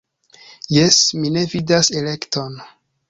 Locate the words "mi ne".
1.19-1.43